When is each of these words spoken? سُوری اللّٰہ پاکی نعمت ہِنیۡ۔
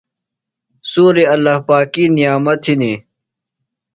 سُوری 0.91 1.23
اللّٰہ 1.33 1.55
پاکی 1.67 2.03
نعمت 2.15 2.61
ہِنیۡ۔ 2.67 2.99